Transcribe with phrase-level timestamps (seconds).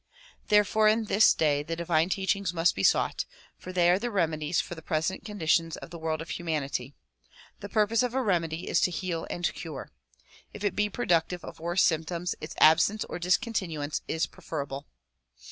[0.47, 3.25] Therefore in this day the divine teachings must be sought,
[3.59, 6.95] for they are the remedies for the present conditions of the world of humanity.
[7.59, 9.91] The purpose of a remedy is to heal and cure.
[10.55, 14.87] If it be productive of worse symptoms its absence or discontinuance is preferable.